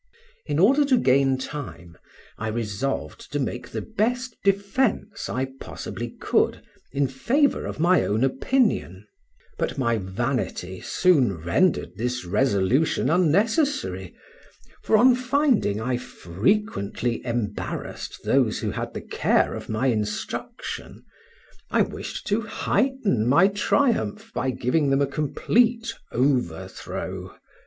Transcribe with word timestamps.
In 0.47 0.57
order 0.57 0.83
to 0.85 0.97
gain 0.97 1.37
time, 1.37 1.95
I 2.39 2.47
resolved 2.47 3.31
to 3.33 3.39
make 3.39 3.69
the 3.69 3.83
best 3.83 4.35
defence 4.43 5.29
I 5.29 5.49
possibly 5.59 6.09
could 6.19 6.63
in 6.91 7.07
favor 7.07 7.67
of 7.67 7.79
my 7.79 8.03
own 8.03 8.23
opinion; 8.23 9.05
but 9.59 9.77
my 9.77 9.99
vanity 9.99 10.81
soon 10.83 11.37
rendered 11.37 11.97
this 11.97 12.25
resolution 12.25 13.11
unnecessary, 13.11 14.15
for 14.81 14.97
on 14.97 15.13
finding 15.13 15.79
I 15.79 15.97
frequently 15.97 17.23
embarrassed 17.23 18.21
those 18.23 18.57
who 18.57 18.71
had 18.71 18.95
the 18.95 19.01
care 19.01 19.53
of 19.53 19.69
my 19.69 19.85
instruction, 19.85 21.03
I 21.69 21.83
wished 21.83 22.25
to 22.25 22.41
heighten 22.41 23.27
my 23.27 23.49
triumph 23.49 24.31
by 24.33 24.49
giving 24.49 24.89
them 24.89 25.03
a 25.03 25.05
complete 25.05 25.93
overthrow. 26.11 27.35